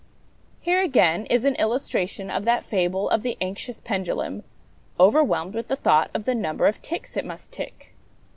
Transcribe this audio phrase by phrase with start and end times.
[0.61, 4.43] Here, again, is an illustration of that fable of the anxious pendulum,
[4.99, 7.93] overwhelmed with the thought of the number of ticks it must tick.